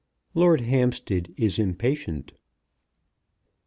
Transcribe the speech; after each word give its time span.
LORD 0.33 0.61
HAMPSTEAD 0.61 1.31
IS 1.37 1.59
IMPATIENT. 1.59 2.31